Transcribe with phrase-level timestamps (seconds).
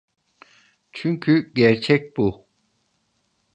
[0.91, 2.45] Çünkü gerçek bu.